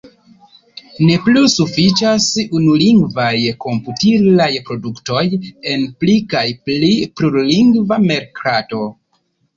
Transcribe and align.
Ne 1.07 1.17
plu 1.25 1.41
sufiĉas 1.55 2.25
unulingvaj 2.59 3.35
komputilaj 3.65 4.49
produktoj 4.71 5.23
en 5.75 5.85
pli 6.05 6.17
kaj 6.33 6.45
pli 6.71 6.93
plurlingva 7.21 8.01
merkato. 8.11 8.83